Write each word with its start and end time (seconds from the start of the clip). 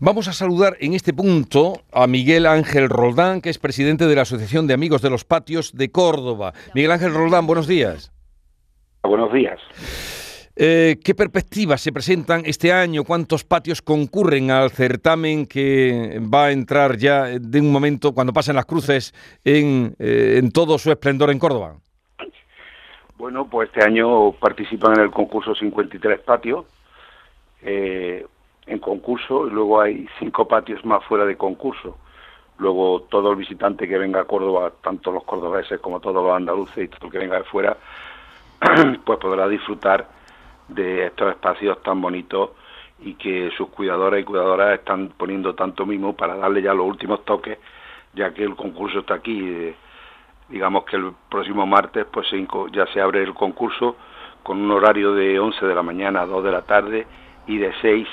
Vamos 0.00 0.28
a 0.28 0.32
saludar 0.32 0.76
en 0.80 0.94
este 0.94 1.12
punto 1.12 1.82
a 1.92 2.06
Miguel 2.06 2.46
Ángel 2.46 2.88
Roldán, 2.88 3.40
que 3.40 3.50
es 3.50 3.58
presidente 3.58 4.06
de 4.06 4.14
la 4.14 4.22
Asociación 4.22 4.66
de 4.66 4.74
Amigos 4.74 5.02
de 5.02 5.10
los 5.10 5.24
Patios 5.24 5.76
de 5.76 5.90
Córdoba. 5.90 6.52
Miguel 6.74 6.92
Ángel 6.92 7.14
Roldán, 7.14 7.46
buenos 7.46 7.66
días. 7.66 8.12
Buenos 9.02 9.32
días. 9.32 9.60
Eh, 10.56 10.96
¿Qué 11.04 11.14
perspectivas 11.14 11.80
se 11.80 11.92
presentan 11.92 12.42
este 12.46 12.72
año? 12.72 13.02
¿Cuántos 13.02 13.42
patios 13.44 13.82
concurren 13.82 14.52
al 14.52 14.70
certamen 14.70 15.46
que 15.46 16.20
va 16.32 16.46
a 16.46 16.52
entrar 16.52 16.96
ya 16.96 17.24
de 17.24 17.60
un 17.60 17.72
momento, 17.72 18.12
cuando 18.12 18.32
pasen 18.32 18.54
las 18.54 18.64
cruces, 18.64 19.12
en, 19.44 19.96
eh, 19.98 20.36
en 20.38 20.52
todo 20.52 20.78
su 20.78 20.92
esplendor 20.92 21.30
en 21.30 21.40
Córdoba? 21.40 21.74
Bueno, 23.16 23.48
pues 23.48 23.68
este 23.68 23.84
año 23.84 24.32
participan 24.32 24.92
en 24.96 25.04
el 25.04 25.10
concurso 25.10 25.54
53 25.54 26.20
patios 26.20 26.66
eh, 27.62 28.26
en 28.66 28.78
concurso 28.78 29.46
y 29.46 29.50
luego 29.50 29.80
hay 29.80 30.08
cinco 30.18 30.46
patios 30.48 30.84
más 30.84 31.04
fuera 31.04 31.24
de 31.24 31.36
concurso. 31.36 31.98
Luego 32.58 33.02
todo 33.10 33.32
el 33.32 33.36
visitante 33.36 33.88
que 33.88 33.98
venga 33.98 34.20
a 34.20 34.24
Córdoba, 34.24 34.72
tanto 34.82 35.10
los 35.10 35.24
cordobeses 35.24 35.80
como 35.80 36.00
todos 36.00 36.24
los 36.24 36.34
andaluces 36.34 36.84
y 36.84 36.88
todo 36.88 37.06
el 37.06 37.12
que 37.12 37.18
venga 37.18 37.38
de 37.38 37.44
fuera, 37.44 37.76
pues 39.04 39.18
podrá 39.18 39.48
disfrutar 39.48 40.08
de 40.68 41.06
estos 41.06 41.30
espacios 41.30 41.82
tan 41.82 42.00
bonitos 42.00 42.50
y 43.00 43.14
que 43.14 43.50
sus 43.56 43.68
cuidadoras 43.68 44.20
y 44.20 44.24
cuidadoras 44.24 44.78
están 44.78 45.08
poniendo 45.16 45.54
tanto 45.54 45.84
mimo 45.84 46.14
para 46.14 46.36
darle 46.36 46.62
ya 46.62 46.72
los 46.72 46.86
últimos 46.86 47.24
toques, 47.24 47.58
ya 48.14 48.32
que 48.32 48.44
el 48.44 48.54
concurso 48.54 49.00
está 49.00 49.14
aquí. 49.14 49.40
Eh, 49.46 49.74
digamos 50.48 50.84
que 50.84 50.96
el 50.96 51.12
próximo 51.28 51.66
martes 51.66 52.06
pues 52.12 52.28
ya 52.72 52.86
se 52.92 53.00
abre 53.00 53.22
el 53.22 53.34
concurso 53.34 53.96
con 54.42 54.60
un 54.60 54.70
horario 54.70 55.14
de 55.14 55.40
11 55.40 55.66
de 55.66 55.74
la 55.74 55.82
mañana 55.82 56.20
a 56.20 56.26
2 56.26 56.44
de 56.44 56.52
la 56.52 56.62
tarde 56.62 57.06
y 57.46 57.56
de 57.56 57.72
6 57.80 58.06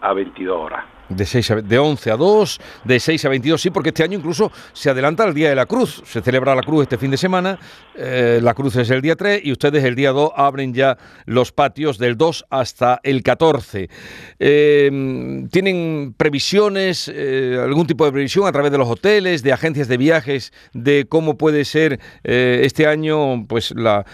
a 0.00 0.12
22 0.12 0.56
horas. 0.56 0.84
De, 1.08 1.26
6 1.26 1.50
a, 1.50 1.54
de 1.56 1.78
11 1.78 2.10
a 2.12 2.16
2, 2.16 2.60
de 2.84 3.00
6 3.00 3.24
a 3.24 3.28
22, 3.30 3.60
sí, 3.60 3.70
porque 3.70 3.88
este 3.88 4.04
año 4.04 4.16
incluso 4.16 4.52
se 4.72 4.90
adelanta 4.90 5.24
el 5.24 5.34
Día 5.34 5.48
de 5.48 5.56
la 5.56 5.66
Cruz. 5.66 6.02
Se 6.06 6.20
celebra 6.20 6.54
la 6.54 6.62
Cruz 6.62 6.82
este 6.82 6.98
fin 6.98 7.10
de 7.10 7.16
semana, 7.16 7.58
eh, 7.96 8.38
la 8.40 8.54
Cruz 8.54 8.76
es 8.76 8.90
el 8.90 9.02
día 9.02 9.16
3 9.16 9.40
y 9.42 9.50
ustedes 9.50 9.82
el 9.82 9.96
día 9.96 10.12
2 10.12 10.30
abren 10.36 10.72
ya 10.72 10.96
los 11.26 11.50
patios 11.50 11.98
del 11.98 12.16
2 12.16 12.46
hasta 12.48 13.00
el 13.02 13.24
14. 13.24 13.90
Eh, 14.38 15.46
¿Tienen 15.50 16.14
previsiones, 16.16 17.10
eh, 17.12 17.58
algún 17.60 17.88
tipo 17.88 18.04
de 18.04 18.12
previsión 18.12 18.46
a 18.46 18.52
través 18.52 18.70
de 18.70 18.78
los 18.78 18.88
hoteles, 18.88 19.42
de 19.42 19.52
agencias 19.52 19.88
de 19.88 19.96
viajes, 19.96 20.52
de 20.72 21.06
cómo 21.08 21.36
puede 21.36 21.64
ser 21.64 21.98
este 22.22 22.86
año 22.86 23.46
pues 23.48 23.72
la 23.72 24.04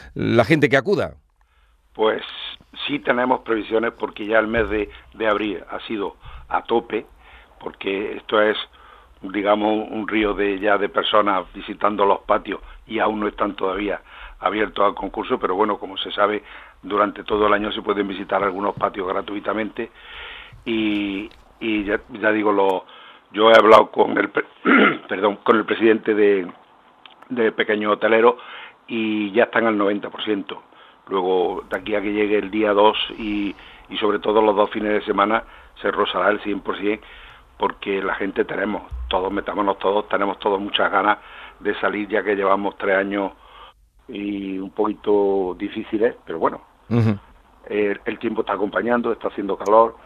gente 0.46 0.70
que 0.70 0.78
acuda? 0.78 1.16
Pues 1.96 2.22
sí 2.86 2.98
tenemos 2.98 3.40
previsiones 3.40 3.92
porque 3.92 4.26
ya 4.26 4.38
el 4.38 4.48
mes 4.48 4.68
de, 4.68 4.90
de 5.14 5.26
abril 5.26 5.64
ha 5.70 5.80
sido 5.80 6.16
a 6.46 6.62
tope, 6.62 7.06
porque 7.58 8.16
esto 8.18 8.40
es, 8.42 8.56
digamos, 9.22 9.88
un 9.90 10.06
río 10.06 10.34
de 10.34 10.60
ya 10.60 10.76
de 10.76 10.90
personas 10.90 11.50
visitando 11.54 12.04
los 12.04 12.20
patios 12.20 12.60
y 12.86 12.98
aún 12.98 13.20
no 13.20 13.28
están 13.28 13.56
todavía 13.56 14.02
abiertos 14.40 14.84
al 14.84 14.94
concurso, 14.94 15.38
pero 15.38 15.54
bueno, 15.54 15.78
como 15.78 15.96
se 15.96 16.12
sabe, 16.12 16.44
durante 16.82 17.24
todo 17.24 17.46
el 17.46 17.54
año 17.54 17.72
se 17.72 17.80
pueden 17.80 18.06
visitar 18.06 18.44
algunos 18.44 18.74
patios 18.74 19.08
gratuitamente 19.08 19.90
y, 20.66 21.30
ya 21.60 22.30
digo, 22.32 22.52
lo, 22.52 22.84
yo 23.32 23.50
he 23.50 23.56
hablado 23.56 23.90
con 23.90 24.18
el, 24.18 24.28
perdón, 25.08 25.36
con 25.36 25.56
el 25.56 25.64
presidente 25.64 26.14
de, 26.14 26.46
de 27.30 27.52
Pequeño 27.52 27.92
Hotelero 27.92 28.36
y 28.86 29.32
ya 29.32 29.44
están 29.44 29.66
al 29.66 29.78
90%. 29.78 30.58
Luego, 31.08 31.62
de 31.70 31.76
aquí 31.76 31.94
a 31.94 32.00
que 32.00 32.12
llegue 32.12 32.38
el 32.38 32.50
día 32.50 32.72
2 32.72 32.96
y, 33.18 33.54
y 33.88 33.96
sobre 33.98 34.18
todo 34.18 34.42
los 34.42 34.56
dos 34.56 34.70
fines 34.70 34.92
de 34.92 35.04
semana, 35.04 35.44
se 35.80 35.90
rozará 35.90 36.30
el 36.30 36.40
100% 36.40 37.00
porque 37.58 38.02
la 38.02 38.14
gente 38.14 38.44
tenemos, 38.44 38.82
todos 39.08 39.32
metámonos 39.32 39.78
todos, 39.78 40.08
tenemos 40.08 40.38
todos 40.38 40.60
muchas 40.60 40.90
ganas 40.90 41.18
de 41.60 41.74
salir 41.80 42.08
ya 42.08 42.22
que 42.22 42.36
llevamos 42.36 42.76
tres 42.76 42.96
años 42.96 43.32
y 44.08 44.58
un 44.58 44.70
poquito 44.70 45.56
difíciles, 45.58 46.16
pero 46.24 46.38
bueno, 46.38 46.60
el, 47.66 48.00
el, 48.04 48.18
tiempo 48.18 48.42
está 48.42 48.52
acompañando, 48.52 49.10
está 49.10 49.28
haciendo 49.28 49.56
calor 49.56 49.96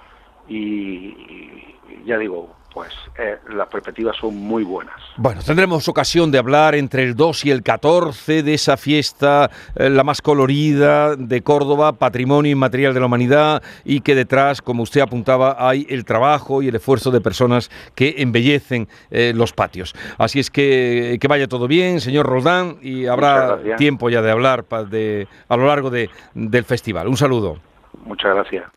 y, 0.49 0.57
y 0.57 1.79
ya 2.05 2.19
digo, 2.19 2.55
pues 2.73 2.93
eh, 3.19 3.39
las 3.49 3.69
perspectivas 3.69 4.17
son 4.17 4.37
muy 4.37 4.65
buenas. 4.65 4.97
Bueno, 5.17 5.41
tendremos 5.45 5.89
ocasión 5.89 6.31
de 6.31 6.39
hablar 6.39 6.75
entre 6.75 7.03
el 7.05 7.15
2 7.15 7.45
y 7.47 7.51
el 7.51 7.63
14 7.63 8.43
de 8.43 8.55
esa 8.55 8.77
fiesta, 8.77 9.51
eh, 9.75 9.91
la 9.91 10.05
más 10.05 10.23
colorida 10.23 11.17
de 11.17 11.43
Córdoba, 11.43 11.93
patrimonio 11.93 12.53
inmaterial 12.53 12.95
de 12.95 13.01
la 13.01 13.07
humanidad, 13.07 13.63
y 13.85 14.01
que 14.01 14.15
detrás, 14.15 14.63
como 14.63 14.83
usted 14.83 15.01
apuntaba, 15.01 15.57
hay 15.59 15.87
el 15.89 16.05
trabajo 16.05 16.63
y 16.63 16.69
el 16.69 16.77
esfuerzo 16.77 17.11
de 17.11 17.21
personas 17.21 17.71
que 17.95 18.15
embellecen 18.19 18.89
eh, 19.11 19.33
los 19.35 19.53
patios. 19.53 19.95
Así 20.19 20.39
es 20.41 20.51
que 20.51 21.19
que 21.21 21.29
vaya 21.29 21.47
todo 21.47 21.69
bien, 21.69 22.01
señor 22.01 22.27
Roldán, 22.27 22.79
y 22.83 23.07
habrá 23.07 23.77
tiempo 23.77 24.11
ya 24.11 24.23
de 24.23 24.31
hablar 24.31 24.65
de, 24.89 25.29
a 25.49 25.57
lo 25.57 25.67
largo 25.67 25.91
de, 25.91 26.11
del 26.35 26.65
festival. 26.65 27.09
Un 27.09 27.17
saludo. 27.17 27.59
Muchas 28.05 28.35
gracias. 28.35 28.71